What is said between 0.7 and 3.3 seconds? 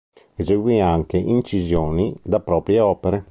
anche incisioni da proprie opere.